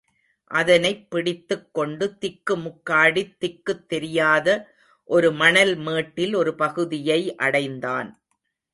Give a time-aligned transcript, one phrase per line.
[0.51, 4.47] அதனைப் பிடித்துக் கொண்டு திக்கு முக்காடித் திக்குத் தெரியாத
[5.09, 8.09] ஒரு மணல் மேட்டில் ஒரு பகுதியை அடைந்தான்.